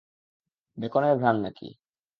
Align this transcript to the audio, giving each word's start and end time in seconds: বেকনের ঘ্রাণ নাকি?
বেকনের 0.77 1.15
ঘ্রাণ 1.17 1.35
নাকি? 1.41 1.67